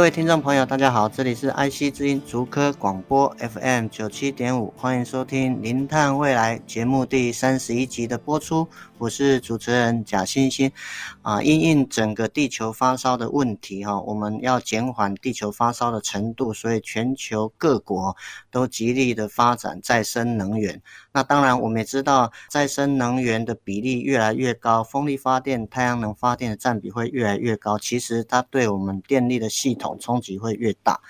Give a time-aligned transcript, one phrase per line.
[0.00, 8.66] 各位听众朋友，大家好，这里是 IC 之音竹科广播 FM 九七点五，欢迎收听《零碳未来》节目第三十一集的播出。
[8.96, 10.72] 我是主持人贾欣欣
[11.20, 18.16] 啊，因应整个地球发烧的问题哈，我们要减缓地球发烧的程度，所以全球各国
[18.50, 20.80] 都极力的发展再生能源。
[21.12, 27.76] 那当然，我们也知道再生能源的比例越来越高，风力发电、太阳能发电的占比会越来越高。
[27.76, 31.00] 其实它对我们电力的系统冲击会越大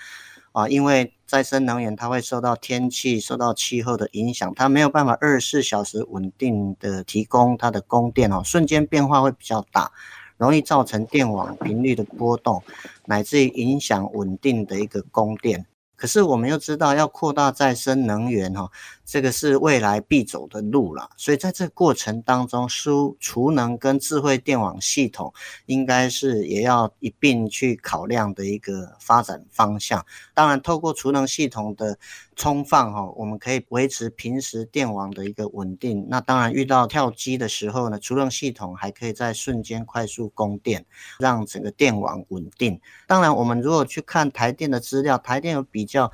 [0.53, 9.91] 啊，因为再生能源它会受到天气、受到气候的影响，它没有办法二十四小时稳定的提供它的供电哦，瞬间变化会比较大，
[10.37, 12.63] 容易造成电网频率的波动，
[13.05, 15.67] 乃至于影响稳定的一个供电。
[15.95, 18.71] 可是我们又知道，要扩大再生能源哈，
[19.11, 21.09] 这个是未来必走的路了。
[21.17, 25.33] 所以在这过程当中，输储能跟智慧电网系统，
[25.65, 30.05] 应该是也要一并去考量的一个发展方向。
[30.33, 31.99] 当然，透过储能系统的
[32.37, 36.07] 充放哈，我们可以维持平时电网的一个稳定。
[36.09, 40.85] 那当然，遇到跳机的时候呢，储能系统还可以在瞬间快速供电，
[41.19, 42.79] 让整个电网稳定。
[43.07, 46.13] 当然，我们如果去看台电的资料，台电有比较，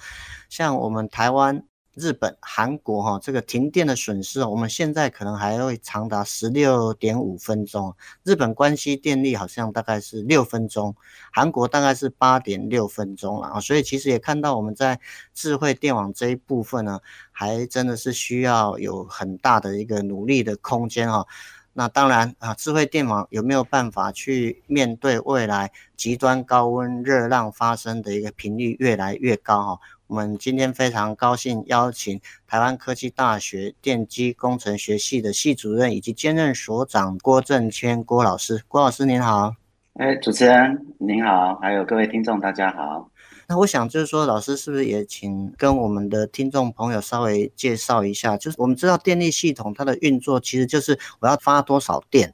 [0.50, 1.64] 像我们台湾。
[1.98, 7.96] 日本、韩国哈，这个停电的损失，我们现在可能还会长达十六点五分钟。
[8.24, 10.96] 日本关西电力好像大概是六分钟，
[11.34, 13.60] 韩国大概是八点六分钟了啊。
[13.60, 15.00] 所以其实也看到我们在
[15.34, 17.00] 智慧电网这一部分呢，
[17.32, 21.26] 还真的是需要有很大的一个努力的空间哈。
[21.74, 29.80] 那当然啊，智慧电网有没有办法去面对未来极端高温热浪发生的一个频率越来越高哈？
[30.08, 39.56] 我们今天非常高兴邀请台湾科技大学电机工程学系的系主任以及兼任所长郭正谦郭老师，郭老师您好。
[39.96, 43.10] 哎，主持人您好，还有各位听众大家好。
[43.50, 48.38] 那我想就是说，老师是不是也请跟我们的听众朋友稍微介绍一下？
[48.38, 52.34] 就是我们知道电力系统它的运作，其实就是我要发多少电，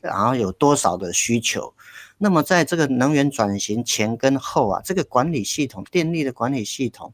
[0.00, 1.72] 然后有多少的需求。
[2.22, 7.12] 那么在这个能源转型前跟后啊，这个管理系统，电力的管理系统，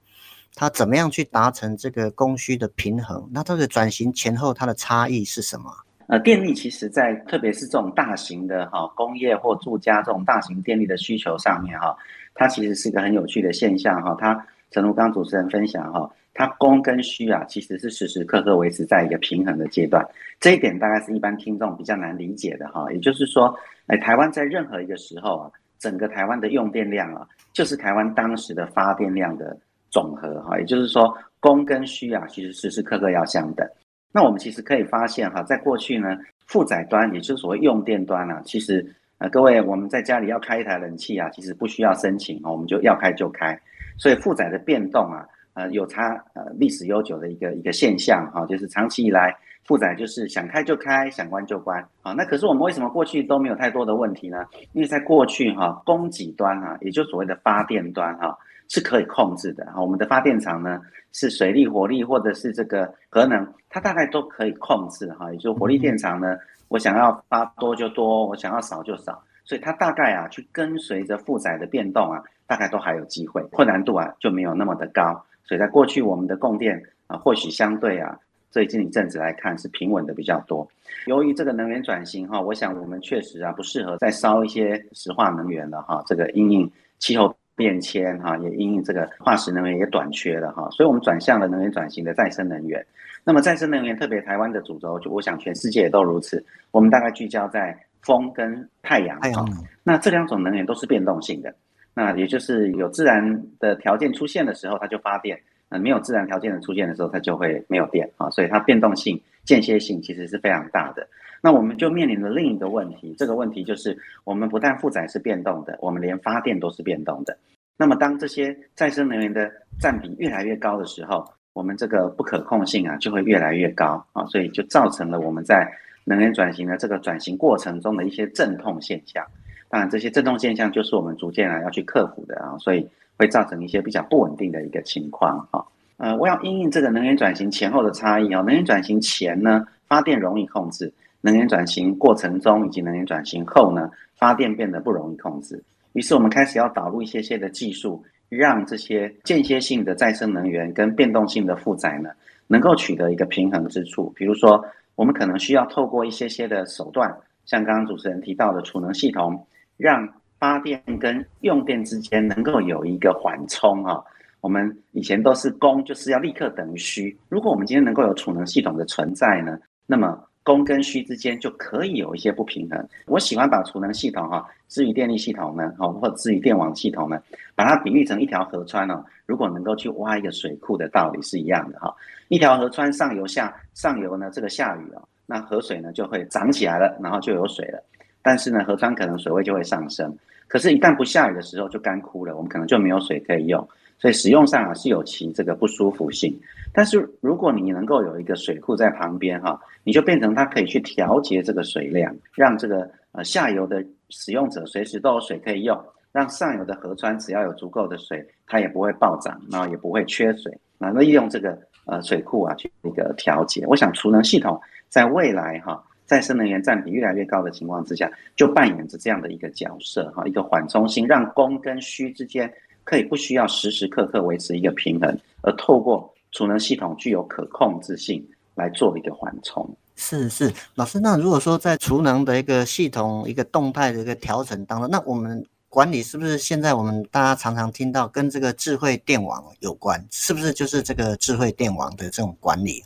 [0.54, 3.26] 它怎么样去达成这个供需的平衡？
[3.32, 5.72] 那这个转型前后它的差异是什么？
[6.08, 11.96] 呃，电力其实在特别是这种大型的哈工业或住家这种大型电力的需求上面哈，
[12.34, 14.14] 它其实是一个很有趣的现象哈。
[14.20, 20.06] 它，诚如刚主持人分享哈，它供跟需啊，其实是时时刻刻维持在一个平衡的阶段。
[20.38, 22.86] 这一点大概是一般听众比较难理解的哈。
[22.92, 23.52] 也就是说。
[23.90, 29.56] 哎，台湾在任何一个时候啊，整个台湾的用电量啊，就是台湾当时的发电量的
[29.90, 33.66] 总和哈，也就是说，供跟需啊，其实时时刻刻要相等。
[34.12, 43.58] 那我们其实可以发现哈，在过去呢，负载端，也就是所谓用电端啊，其实呃，各位我们在家里要开一台冷气啊，其实不需要申请，我们就要开就开。
[43.96, 45.26] 所以负载的变动啊，
[45.58, 49.34] 呃，有它呃历史悠久的一个一个现象哈，就是长期以来。
[49.64, 52.14] 负载就是想开就开，想关就关啊。
[52.14, 54.38] 那可是我们为什么过去都没有太多的问题呢？
[54.72, 58.34] 因为在过去哈，供给端哈，也就所谓的发电端哈，
[58.68, 59.82] 是可以控制的哈。
[59.82, 60.80] 我们的发电厂呢，
[61.12, 65.30] 是水力、火力或者是这个核能，它大概都可以控制哈。
[65.30, 66.34] 也就是火力电厂呢，
[66.68, 75.22] 我想要发多就多，我想要少就少，所以它大概啊，去跟随着负载的变动啊，大概都还有机会，困难度啊就没有那么的高。
[75.48, 78.16] 所以在过去我们的供电啊，或许相对啊。
[78.50, 80.66] 最近一阵子来看是平稳的比较多。
[81.06, 86.02] 由于这个能源转型哈，我想我们确实啊不适合再烧一些石化能源了哈。
[86.06, 92.84] 这个因应气候变迁哈，也因应这个化石能源也短缺了哈，所以我们转向了能源转型的再生能源。
[93.22, 96.42] 那么再生能源特别台湾的主轴，就我想全世界也都如此。
[96.70, 99.20] 我们大概聚焦在风跟太阳。
[99.20, 99.46] 太阳。
[99.84, 101.54] 那这两种能源都是变动性的，
[101.98, 105.36] 那也就是有自然的条件出现的时候，它就发电。
[105.68, 111.04] 呃，没有自然条件的出现的时候，它就会没有电啊，所以它变动性、间歇性其实是非常大的。
[111.42, 117.36] 那我们就面临着另一个问题，这个问题就是我们不但负载是变动的，我们连发电都是变动的。
[117.76, 125.68] 那么当这些再生能源的占比越来越高的时候，我们这个不可控性啊就会越来越高啊，所以就造成了我们在
[126.04, 129.26] 能源转型的这个转型过程中的一些阵痛现象。
[129.68, 132.88] 当然这些震动现象就是我们逐渐啊要去克服的啊，所以
[133.18, 135.64] 会造成一些比较不稳定的一个情况哈。
[135.98, 140.86] 呃，我要因应这个能源转型前后的差异啊，能源转型前呢，发电容易控制；
[141.20, 145.62] 能源转型过程中以及能源转型后呢，发电变得不容易控制。
[145.94, 152.10] 于是我们开始要导入一些些的技术，让这些间歇性的再生能源跟变动性的负载呢，
[152.46, 154.12] 能够取得一个平衡之处。
[154.14, 157.12] 比如说，我们可能需要透过一些些的手段，
[157.44, 159.44] 像刚刚主持人提到的储能系统，
[159.78, 160.06] 让
[160.38, 163.98] 发电跟用电之间能够有一个缓冲啊。
[164.40, 167.16] 我们以前都是供，就是要立刻等于需。
[167.28, 172.88] 如果我们今天能够有储能系统的存在呢，那么供跟需之间就可以有一些不平衡。
[173.06, 177.20] 我喜欢把储能系统哈，至于电力系统呢，哈，或至于电网系统呢，
[177.56, 179.04] 把它比喻成一条河川哦。
[179.26, 181.92] 如果能够去挖一个水库的道理是一样的哈。
[182.28, 187.82] 一条河川上游下上游呢，这个下雨啊，那河水呢就会涨起来了，然后就有水了。
[188.28, 190.14] 但是呢，河川可能水位就会上升。
[190.48, 193.66] 可是，一旦不下雨的时候就干枯了，我们可能就没有水可以用。
[193.98, 196.38] 所以使用上啊是有其这个不舒服性，
[196.74, 205.74] 但是如果你能够有一个水库在旁边哈，你就变成它可以去调节这个水量，让这个呃下游的使用者随时都有水可以用，
[206.12, 213.64] 让上游的河川只要有足够的水，它也不会暴涨，然后也不会缺水，那利用这个呃水库啊去一个调节。
[213.66, 214.60] 我想储能系统
[214.90, 222.52] 在未来哈，再生能源占比越来越高的情况之下，就扮演着这样的一个角色哈，一个缓冲性，让供跟需之间。
[222.84, 229.76] 可以不需要时时刻刻维持一个平衡，而透过储能系统具有可控制性来做一个缓冲。
[229.96, 240.02] 是是，老师，那如果说在储能的一个系统一个动态的一个调整当中，那我们管理是不是现在我们大家常常听到跟这个智慧电网有关？
[240.10, 242.82] 是不是就是这个智慧电网的这种管理？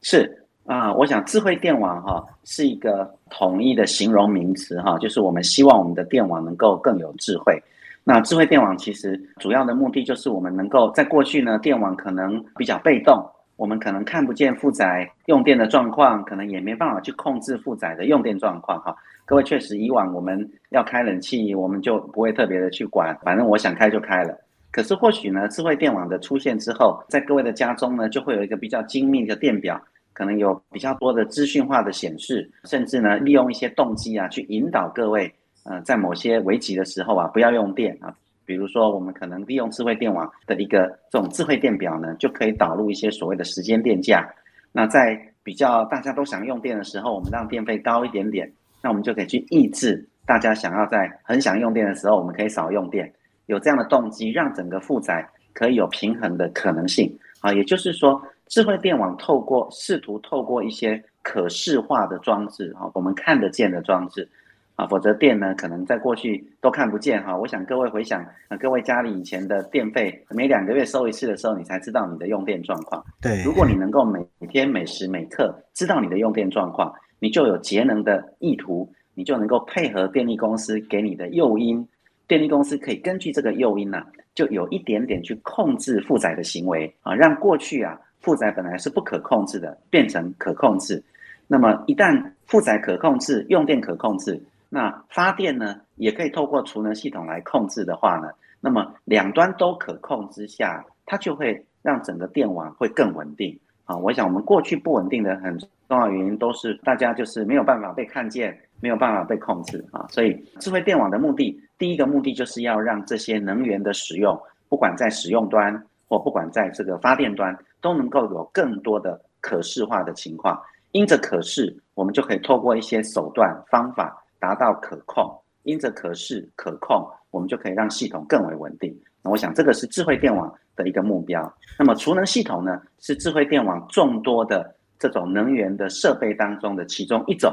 [0.00, 7.62] 是啊，我想智慧电网哈是一个统一的形容名词哈，就是我们希望我们的电网能够更有智慧。
[8.02, 13.24] 那智慧电网其实主要的目的就是我们能够在过去呢，电网可能比较被动，
[13.56, 18.94] 我们可能看不见负载用电的状况，可能也没办法去控制负载的用电状况哈。
[19.24, 24.36] 各位确实以往我们要开冷气，我们就不会特别的去管，反正我想开就开了。
[24.72, 29.80] 可是或许呢，智慧电网的出现之后，在各位的家中呢，就会有一个比较精密的电表，
[30.16, 35.30] 可能有比较多的资讯化的显示，甚至呢，利用一些动机啊，去引导各位。
[35.64, 38.14] 呃，在某些危急的时候啊，不要用电啊。
[38.46, 44.26] 比如说，我们可能利用智慧电网的一个这种智慧电表呢，就可以导入一些所谓的时间电价。
[44.72, 53.12] 那在比较大家都想用电的时候，我们让电费高一点点，那我们就可以去抑制大家想要在很想用电的时候，我们可以少用电。
[53.46, 57.52] 有这样的动机，让整个负载可以有平衡的可能性啊。
[57.52, 64.28] 也就是说，智慧电网透过试图透过一些可视化的装置啊，我们看得见的装置。
[64.76, 67.34] 啊，否则电呢，可能在过去都看不见哈。
[67.34, 73.02] 我想各位回想，啊，各位家里以前的电费，每两个月收一次的时候，你才知道你的用电状况。
[73.22, 81.88] 对，如果你能够每天每时每刻知道你的用电状况，你就有节能的意图，你就能够配合电力公司给你的诱因，
[82.28, 91.02] 电力公司可以根据这个诱因呢，啊，就有一点点去控制负载的行为啊，让过去啊负载本来是不可控制的，变成可控制。
[91.46, 94.42] 那么一旦负载可控制，用电可控制。
[94.68, 98.28] 那发电呢，也可以透过储能系统来控制的话呢，
[98.60, 103.96] 那么两端都可控之下，它就会让整个电网会更稳定啊。
[103.96, 110.04] 我想我们过去不稳定的很重要原因，都是大家就是没有办法被看见，没有办法被控制啊。
[110.10, 114.36] 所以智慧电网的目的，第一个目的就是要让这些能源的使用，
[114.68, 120.60] 不管在使用端或不管在这个发电端，都能够有更多的可视化的情况。
[120.92, 124.22] 因着可视，我们就可以透过一些手段方法。
[124.38, 128.94] 达到可控，因着可视可控，我们就可以让系统更为稳定。
[129.22, 131.52] 那我想这个是智慧电网的一个目标。
[131.78, 137.50] 那么储能系统呢，是智慧电网众多的这种能源的设备当中的其中一种。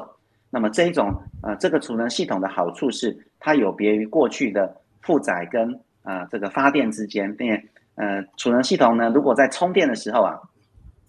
[0.49, 1.09] 那么这一种
[1.41, 7.33] 呃，这个储能系统的好处是，它有别于过去的负载跟呃这个发电之间。
[7.39, 10.39] 因为呃储能系统呢，如果在充电的时候啊，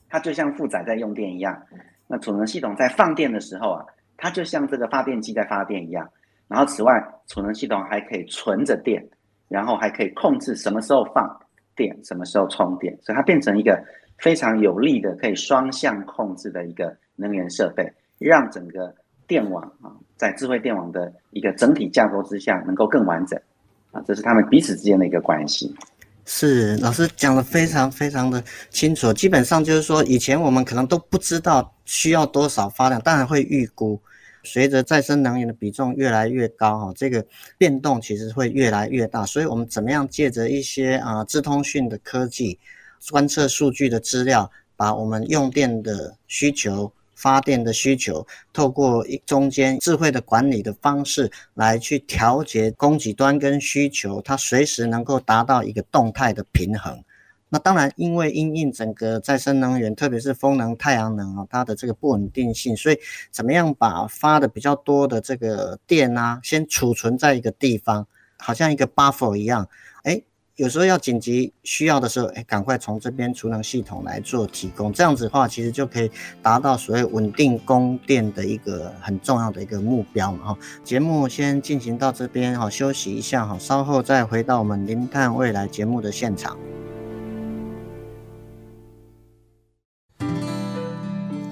[0.09, 1.63] 它就像负载在用电一样。
[2.07, 3.85] 那储能系统在放电的时候啊。
[4.17, 6.09] 它就像这个发电机在发电一样，
[6.47, 6.93] 然后此外，
[7.27, 9.05] 储能系统还可以存着电，
[9.49, 11.29] 然后还可以控制什么时候放
[11.75, 13.77] 电，什么时候充电，所以它变成一个
[14.17, 18.95] 非常有力的可以双向控制的一个能源设备，让整个
[19.27, 23.39] 电网啊，在智慧电网的一个整体架构之下能够更完整
[23.91, 25.75] 啊，这是他们彼此之间的一个关系。
[26.27, 34.01] 是老师讲的非常非常的清楚，基本上就是说，以前我们可能都不知道需要多少发电，当然会预估
[34.43, 37.25] 随着再生能源的比重越来越高，哈，这个
[37.59, 39.25] 变动其实会越来越大。
[39.27, 42.59] 所以，我们怎么样借着一些啊，智通讯的科技，
[43.11, 57.03] 观测数据的资料，把我们用电的需求、发电的需求，透过一中间智慧的管理的方式来去调节供给端跟需求，它随时能够达到一个动态的平衡。
[57.51, 62.99] 那当然，因为因应整个再生能源，特别是风能、太阳能啊，它的这个不稳定性，所以
[63.31, 69.69] 怎么样把发的比较多的这个电啊，先储存在一个地方，好像一个 buffer 一样，
[70.03, 70.21] 哎，
[70.57, 76.09] 有时候要紧急需要的时候，哎，赶快从这边储能系统来做提供，这样子的话，其实就可以
[76.41, 80.55] 达到所谓稳定供电的一个很重要的一个目标嘛。
[80.55, 86.57] 哈，节目先进行到这边，哈，休息一下，哈，稍后再回到我们零碳未来节目的现场。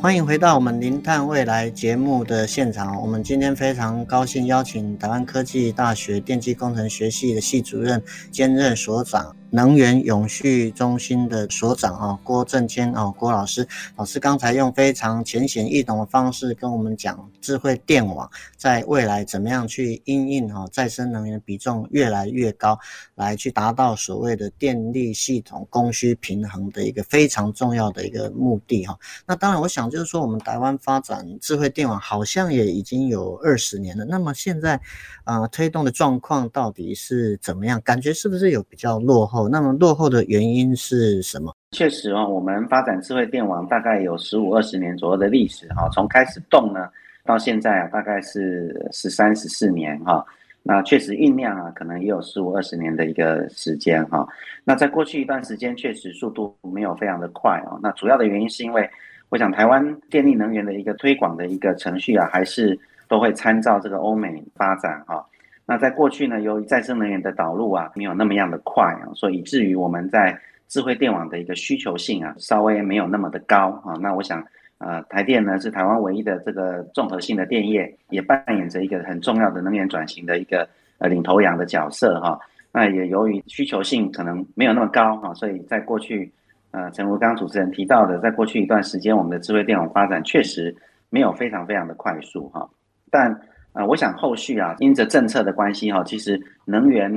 [0.03, 3.01] 欢迎回到我们《零碳未来》节目的现场。
[3.01, 9.37] 我们今天非常高兴邀请台湾科技大学电机工程学系的系主任兼任所长。
[9.55, 22.79] 能源永续中心的所长啊，郭正谦啊，郭老师，老师刚才用非常浅显易懂的方式跟我们讲，智慧电网在未来怎么样去因应哈再生能源比重越来越高，
[23.15, 28.99] 来去达到所谓的电力系统供需平衡的一个非常重要的一个目的哈。
[29.27, 34.81] 那当然，我想就是说，我们台湾发展智慧电网好像也已经有二十年了，那么现在
[35.25, 37.79] 啊推动的状况到底是怎么样？
[37.83, 39.42] 感觉是不是有比较落后？
[39.49, 41.55] 那么落后的原因是什么？
[41.73, 46.89] 确实哦，我们发展智慧电网大概有十五二十年左右的历史哈，从开始动呢
[47.25, 50.25] 到现在啊，大概是十三十四年哈。
[50.65, 54.25] 那确实酝酿啊，可能也有十五二十年的一个时间哈。
[54.63, 57.77] 那在过去一段时间，确实速度没有非常的快啊。
[57.83, 58.89] 那主要的原因是因为，
[59.29, 65.27] 我想台湾电力能源的一个推广的一个程序啊，还是都会参照这个欧美发展哈。
[65.65, 73.95] 那在过去呢，由于再生能源的导入啊，没有那么样的快啊，所以以至于我们在智慧电网的一个需求性啊，稍微没有那么的高啊。
[74.01, 74.45] 那我想，
[74.79, 82.39] 呃，台电呢是台湾唯一的这个综合性的电业，也扮演着一个很重要的能源转型的一个呃领头羊的角色哈。
[82.73, 86.31] 那也由于需求性可能没有那么高哈，所以在过去，
[86.73, 90.75] 呃，陈如刚刚主持人提到的，在过去一段时间，我们的智慧电网发展确实
[91.09, 92.69] 没有非常非常的快速哈，
[93.11, 93.41] 但。
[93.73, 97.11] 啊、我想后续啊，因着政策的关系哈，其实能源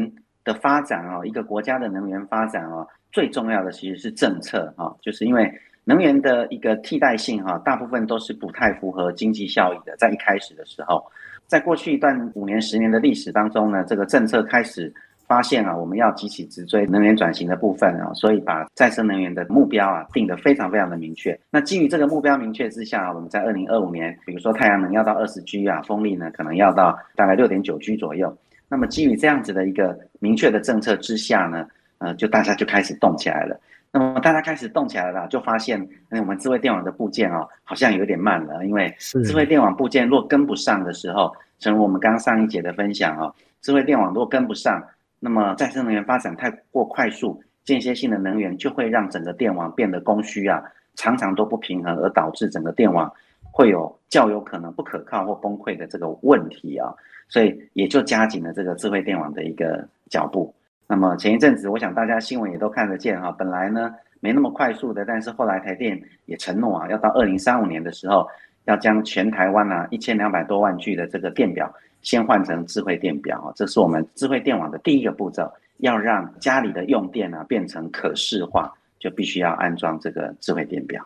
[0.44, 5.52] 的发展啊，一个国家的能源发展啊，最重要的其实是政策哈，就是因为
[5.84, 11.04] 能源的一个替代性哈，大部分都是不太符合经济效益的，在一开始的时候，
[11.48, 14.94] 在过去一段五年、十年的历史当中呢，这个政策开始。
[15.28, 21.38] 发现啊，我们要急起直追能源转型的部分啊，所以把再生能源的目标啊定得非常非常的明确。
[21.50, 28.36] 那基于这个目标明确之下，我们在二零二五年，比如说太阳能要到二十 G 啊，风力呢可能要到大概六点九 G 左右。
[28.68, 31.68] 那么基于这样子的一个明确的政策之下呢，
[32.00, 33.60] 呃，就大家就开始动起来了。
[33.92, 35.80] 那么大家开始动起来了，就发现，
[36.10, 44.84] 哎，我们智慧电网的部件哦，好像有点慢了，因为智慧电网部件若跟不上的时候，正如我们刚刚上一节的分享哦，智慧电网若跟不上。
[45.26, 50.62] 那么再生能源发展太过快速，间歇性的能源就会让整个电网变得供需啊，
[50.94, 53.12] 常常都不平衡，而导致整个电网
[53.52, 56.94] 会有较有可能不可靠或崩溃的这个问题啊，
[57.28, 60.54] 所以也就加紧了这个智慧电网的一个脚步。
[60.86, 68.28] 那么前一阵子，我想大家新闻也都看得见哈，本来呢没那么快速的，但是后来台电也承诺啊，要到二零三五年的时候，
[68.66, 71.74] 要将全台湾啊一千两百多万具的这个电表。
[72.06, 75.52] 先换成智慧电表，这是我们智慧电网的第一个步骤。
[75.80, 81.06] 要让家里的用电啊变成可视化，就必须要安装这个智慧电表。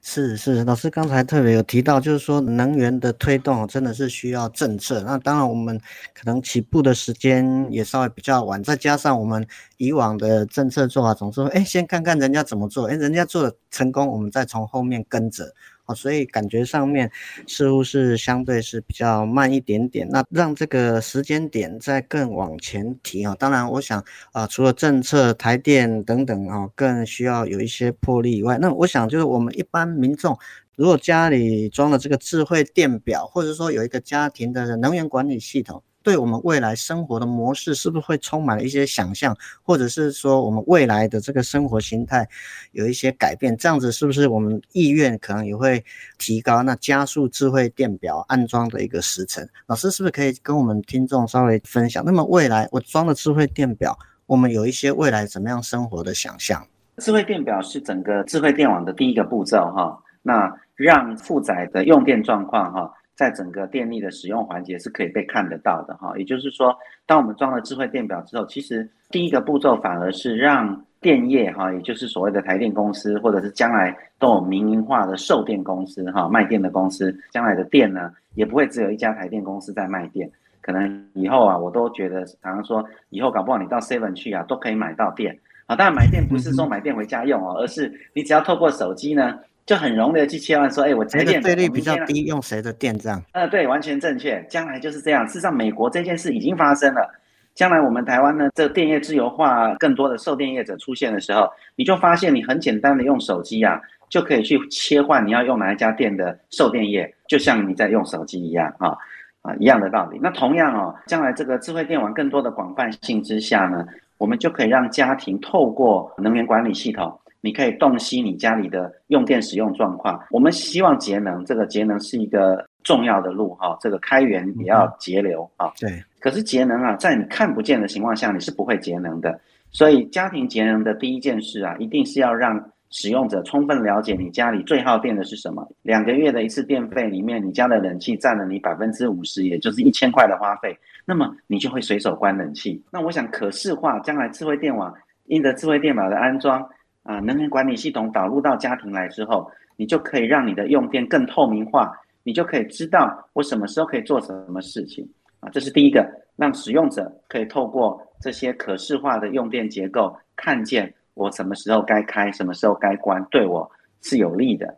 [0.00, 5.02] 是是，老师刚才特别有提到，就是说能源的推动真的是需要政策。
[5.02, 5.76] 那当然，我们
[6.14, 9.44] 可能起步的时间也稍微比较晚，再加上我们
[9.78, 15.52] 以往的政策做法总是说，哎，先看看人家怎么做，哎，人家做的成功，我们再从后面跟着。
[15.86, 17.10] 哦，所以感觉上面
[17.46, 20.08] 似乎是相对是比较慢一点点。
[20.08, 30.38] 那让这个时间点再更往前提啊，当然我想啊，除了政策、台电等等啊，更需要有一些魄力以外，那我想就是我们一般民众，
[30.76, 35.82] 如果家里装了这个智慧电表，或者说有一个家庭的能源管理系统。
[36.06, 42.24] 对我们未来生活的模式是不是会充满了一些想象，或者是说我们未来的这个生活形态
[42.70, 43.56] 有一些改变？
[43.56, 45.84] 这样子是不是我们意愿可能也会
[46.16, 46.62] 提高？
[46.62, 49.44] 那加速智慧电表安装的一个时程？
[49.66, 52.04] 老师是不是可以跟我们听众稍微分享？
[52.04, 56.64] 那么未来我装了智慧电表，我们有一些未来怎么样生活的想象？
[56.98, 62.92] 智慧电表是整个智慧电网的第一个步骤哈，那让负载的用电状况哈。
[63.16, 66.16] 在整个电力的使用环节是可以被看得到的哈。
[66.16, 80.30] 也就是说，当我们装了智慧电表之后，其实第一个步骤反而是让电业哈，也就是所谓的台电公司，或者是将来都有民营化的售电公司哈，卖电的公司，将来的电呢，也不会只有一家台电公司在卖电。
[80.60, 85.76] 可能以后啊，我都觉得，常常说以后搞不好你到 Seven 去啊，都可以买到电啊。
[85.76, 93.20] 当然买电不是说买电回家用哦，而是你只要透过手机呢，就很容易的去切换说，哎，我台电费率比较低，用谁的电这样？
[93.32, 94.40] 呃，对，完全正确。
[94.48, 95.26] 将来就是这样。
[95.26, 97.12] 事实上，美国这件事已经发生了。
[97.54, 108.96] 将来我们台湾呢，这电业自由化，更多的售电业者出现的时候，你就发现你很简单的用手机啊，就可以去切换你要用哪一家店的售电业，就像你在用手机一样啊。
[109.42, 110.18] 啊，一样的道理。
[110.20, 113.86] 那同样哦，将来这个智慧电网更多的广泛性之下呢，
[114.18, 120.20] 我们就可以让家庭透过能源管理系统，你可以洞悉你家里的用电使用状况。
[120.30, 123.76] 我们希望节能，这个节能是一个重要的路哈。
[123.80, 125.72] 这个开源也要节流啊。
[125.78, 126.02] 对。
[126.20, 129.40] 可是节能啊，在你看不见的情况下，你是不会节能的。
[129.70, 132.70] 所以家庭节能的第一件事啊，一定是要让。
[132.90, 135.68] 使用者充分了解你家里最耗电的是什么？
[135.82, 140.74] 两个月的一次电费里面，你家的冷气占了你百分之五十，也就是一千块的花费，
[141.04, 142.80] 那么你就会随手关冷气。
[142.92, 146.64] 那我想可视化，将来智慧电网因着智慧电表的安装
[147.06, 151.92] 啊，能源管理系统导入到家庭来之后，你就可以让你的用电更透明化，
[152.24, 155.08] 你就可以知道我什么时候可以做什么事情
[155.40, 155.48] 啊。
[155.50, 156.04] 这是第一个，
[156.36, 160.92] 让使用者可以透过这些可视化的用电结构看见。
[161.14, 163.66] 我什么时候该开，什么时候该关，对我
[164.02, 164.76] 是有利的。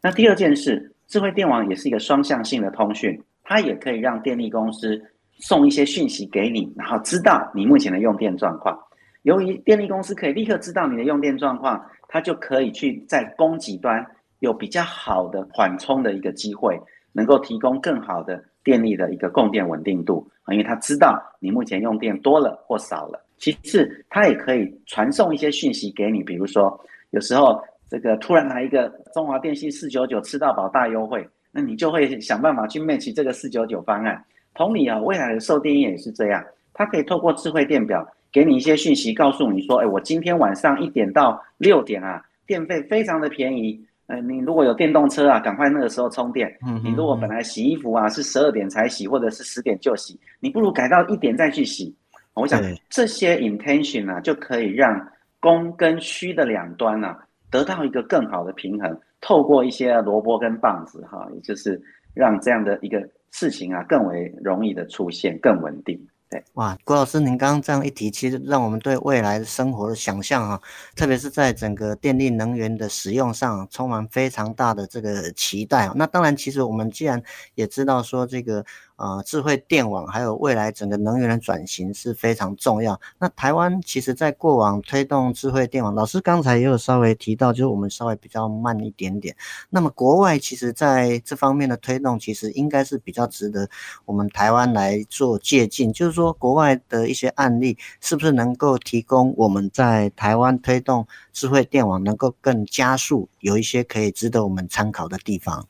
[0.00, 4.98] 那第二件事，智慧电网也是一个双向性的通讯，它也可以让电力公司
[5.32, 8.78] 送一些讯息给你，然后知道你目前的用电状况。
[9.24, 14.06] 由于电力公司可以立刻知道你的用电状况，它就可以去在供给端
[14.40, 16.78] 有比较好的缓冲的一个机会，
[17.12, 23.18] 能够提供更好的电力的一个供电稳定度啊，因为它知道你目前用电多了或少了。
[23.38, 26.78] 其次，它也可以传送一些讯息给你，比如说，
[27.10, 27.58] 有时候
[27.88, 34.22] 这个突然来一个中华电信四九九吃到饱大优惠，那你就会想办法去 match 这个四九九方案。
[34.54, 43.80] 同理啊，未来的售电业也是这样，它可以透过智慧电表给你一些讯息，告诉你说，哎，我今天晚上一点到六点啊，电费非常的便宜。
[44.06, 46.52] 呃，你如果有电动车啊，赶快那个时候充电。
[46.66, 51.94] 嗯，你如果本来洗衣服啊是十二点才洗，或者是十点就洗，你不如改到一点再去洗。
[52.34, 57.18] 我想这些 intention 呢、啊，就可以让供跟需的两端呢、啊，
[57.52, 59.00] 得到一个更好的平衡。
[59.20, 61.80] 透过一些萝卜跟棒子，哈，也就是
[62.12, 65.96] 让这样的一个事情啊，更为容易的出现，更稳定。
[66.30, 70.60] 对，哇，郭老师，您刚刚这样一提，其实让我们对未来生活的想象啊，
[70.96, 75.90] 特别是在整个电力能源的使用上，充满非常大的这个期待。
[75.94, 77.22] 那当然，其实我们既然
[77.54, 78.64] 也知道说这个。
[78.96, 83.00] 啊、呃，智慧电网还有未来整个能源的转型是非常重要。
[83.18, 89.34] 那台湾其实在过往推动智慧电网，老师刚才也有稍微提到，就是我们稍微比较慢一点点。
[89.70, 93.68] 那么国外其实在这方面的推动，其实应该是比较值得
[94.04, 95.92] 我们台湾来做借鉴。
[95.92, 105.66] 就是说，国外的一些案例，是不是能够提供我们在台湾推动智慧电网能够更加速，有一些可以值得我们参考的地方？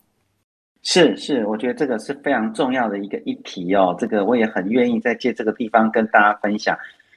[0.87, 3.97] 是是，我觉得这个是非常重要的一个议题哦。
[3.99, 6.77] 这个我也很愿意在借这个地方跟大家分享。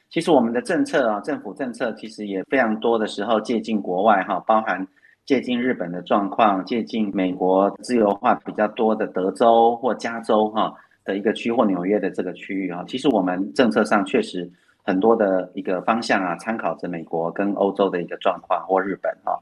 [0.10, 4.88] 其实我们的政策啊，政府政策其实也非常多的时候借鉴国外哈，包含
[5.26, 12.86] 借鉴日本的状况，借鉴美国自由化比较多的德州或加州哈的一个区或纽约的这个区域啊。
[12.88, 14.50] 其实我们政策上确实
[14.82, 19.38] 很多的一个方向啊，参考着美国跟欧洲的一个状况或日本哈。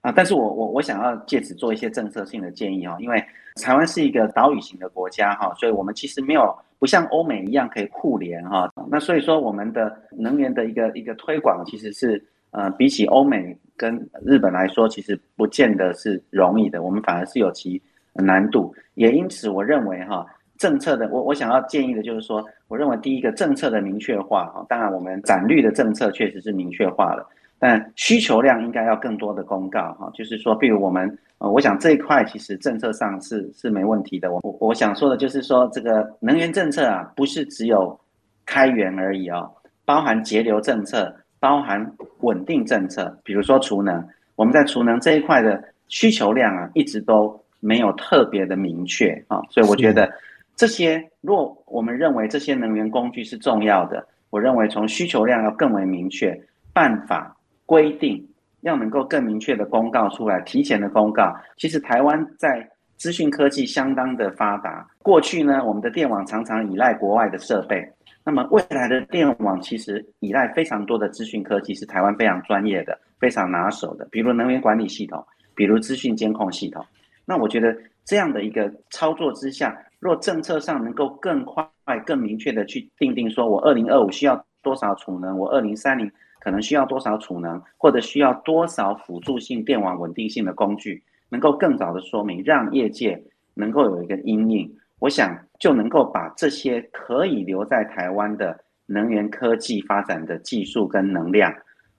[0.00, 3.22] 啊但是我我我想要借此做一些政策性的建议哈，因为
[3.62, 17.82] 台湾是一个岛屿型的国家哈，所以我们其实没有不像欧美一样可以互联哈，那所以说我们的能源的一个一个推广其实是呃比起欧美跟日本来说，其实不见得是容易的，我们反而是有其
[18.14, 20.24] 难度，也因此我认为哈，
[20.56, 27.28] 政策的我我想要建议的就是说，我认为第一个政策的明确化哈，当然我们展绿的政策确实是明确化了。
[27.58, 34.32] 但需求量应该要更多的公告哈，就是说，比如我们呃，我想这一块其实政策上是是没问题的。
[34.32, 37.98] 我我想说的就是说，这个能源政策啊，不是只有
[38.46, 39.50] 开源而已哦，
[39.84, 41.84] 包含节流政策，包含
[42.20, 43.16] 稳定政策。
[43.24, 50.08] 比如说储能，我们在储能这一块的需求量啊，一直都没有特别的明确啊，所以我觉得
[50.54, 56.40] 这些，若我们认为这些能源工具是重要的，我认为从需求量要更为明确，
[56.72, 57.34] 办法。
[57.68, 58.26] 规定
[58.62, 61.36] 要能够更明确的公告出来，提前的公告。
[61.58, 64.88] 其实台湾在资讯科技相当的发达。
[65.02, 67.86] 过去呢，我们的电网常常依赖国外的设备，
[68.24, 75.22] 那么未来的电网其实依赖非常多的资讯科技，是台湾非常专业的、非常拿手的，比如能源管理系统，
[75.54, 76.82] 比如资讯监控系统。
[77.26, 77.76] 那我觉得
[78.06, 81.68] 这样的一个操作之下，若政策上能够更快、
[82.06, 93.22] 更明确的去定定，说我二零二五需要多少储能，我二零三零可能需要多少储能，或者需要多少辅助性电网稳定性的工具，能够更早的说明，让业界
[93.54, 101.52] 能够有一个阴影，我想就能够把这些可以留在台湾的能源科技发展的技术跟能量，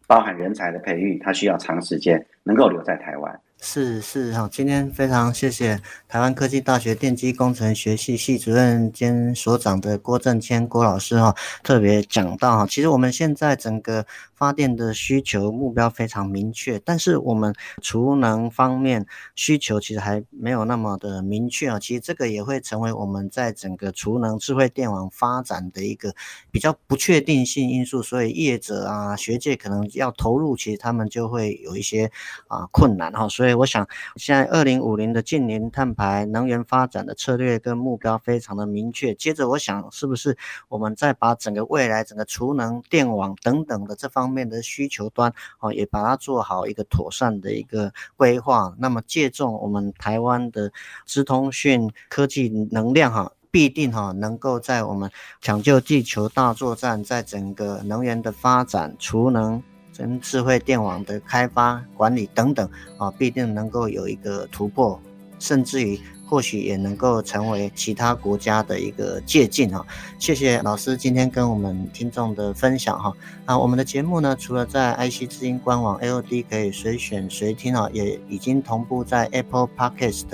[0.08, 3.39] 包含人才的培育，它需要长时间能够留在台湾。
[3.62, 21.78] 是是哈，今天非常谢谢台湾科技大学电机工程学系系主任兼所长的郭正谦郭老师哈，特别讲到哈，其实我们现在整个发电的需求目标非常明确，但是我们储能方面需求其实还没有那么的明确啊。
[21.78, 26.15] 其实这个也会成为我们在整个储能智慧电网发展的一个
[26.50, 32.10] 比较不确定性因素，所以业者啊、学界可能要投入，其实他们就会有一些
[32.48, 33.49] 啊困难哈，所以。
[33.50, 39.14] 以我想，现在二零五零的近零碳排能源发展的策略跟目标非常的明确。
[39.16, 48.74] 接着，我想是不是我们再把整个未来整个储能电网等等的这方面的需求端，哦，也把它做好一个妥善的一个规划。
[48.78, 50.72] 那么，借重我们台湾的
[51.06, 55.10] 资通讯科技能量，哈，必定哈能够在我们
[55.42, 59.62] 抢救地球大作战，在整个能源的发展、储能。
[60.00, 64.98] 跟智慧电网的开发、管理等等啊，必定能够有一个突破，
[65.40, 69.86] 甚至于或许也能够成为其他国家的一个借鉴哈。
[70.18, 73.12] 谢谢老师今天跟我们听众的分享哈。
[73.46, 80.28] 啊，我们的节目呢，除了在 IC 之音官网 AOD 可以随选随听啊，也已经同步在 Apple Podcast、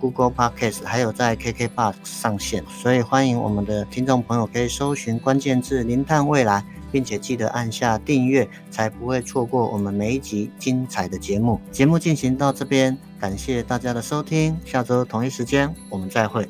[0.00, 2.64] Google Podcast，还有在 KKBOX 上线。
[2.68, 6.64] 所以欢迎我们的听众朋友可以搜寻关键字“零碳未来”。
[6.92, 11.60] 并且记得按下订阅，才不会错过我们每一集精彩的节目。
[11.70, 16.48] 节目进行到这边，感谢大家的收听，下周同一时间我们再会。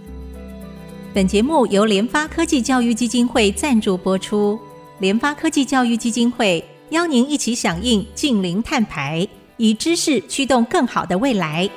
[1.13, 4.61] 本节目由联发科技教育基金会赞助播出。
[5.01, 11.69] 联发科技教育基金会邀您一起响应净零碳排，以知识驱动更好的未来。